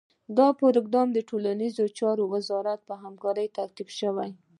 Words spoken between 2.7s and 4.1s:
په همکارۍ ترتیب شي.